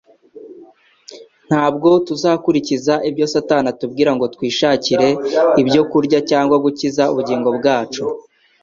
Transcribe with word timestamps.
ntabwo 1.47 1.87
tuzakurikiza 2.07 2.93
ibyo 3.09 3.25
Satani 3.33 3.67
atubwira 3.73 4.11
ngo 4.15 4.25
twishakire 4.33 5.07
ibyo 5.61 5.81
kurya 5.91 6.19
cyangwa 6.29 6.55
gukiza 6.63 7.03
ubugingo 7.13 7.49
bwacu. 7.57 8.03